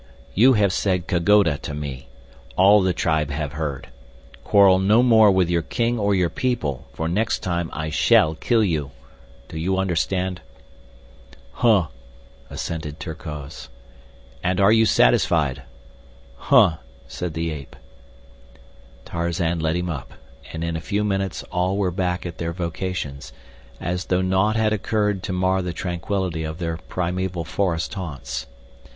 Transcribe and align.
"You 0.33 0.53
have 0.53 0.73
said: 0.73 1.05
'Ka 1.07 1.19
goda' 1.19 1.59
to 1.59 1.75
me. 1.75 2.07
All 2.55 2.81
the 2.81 2.91
tribe 2.91 3.29
have 3.29 3.51
heard. 3.53 3.89
Quarrel 4.43 4.79
no 4.79 5.03
more 5.03 5.29
with 5.29 5.47
your 5.47 5.61
king 5.61 5.99
or 5.99 6.15
your 6.15 6.27
people, 6.31 6.87
for 6.91 7.07
next 7.07 7.43
time 7.43 7.69
I 7.71 7.91
shall 7.91 8.33
kill 8.33 8.63
you. 8.63 8.89
Do 9.47 9.59
you 9.59 9.77
understand?" 9.77 10.41
"Huh," 11.51 11.89
assented 12.49 12.99
Terkoz. 12.99 13.69
"And 14.41 14.57
you 14.57 14.65
are 14.65 14.85
satisfied?" 14.87 15.61
"Huh," 16.35 16.77
said 17.07 17.35
the 17.35 17.51
ape. 17.51 17.75
Tarzan 19.05 19.59
let 19.59 19.75
him 19.75 19.91
up, 19.91 20.13
and 20.51 20.63
in 20.63 20.75
a 20.75 20.81
few 20.81 21.03
minutes 21.03 21.43
all 21.51 21.77
were 21.77 21.91
back 21.91 22.25
at 22.25 22.39
their 22.39 22.53
vocations, 22.53 23.33
as 23.79 24.05
though 24.05 24.21
naught 24.23 24.55
had 24.55 24.73
occurred 24.73 25.21
to 25.21 25.31
mar 25.31 25.61
the 25.61 25.73
tranquility 25.73 26.43
of 26.43 26.57
their 26.57 26.77
primeval 26.77 27.43
forest 27.45 27.93
haunts. 27.93 28.47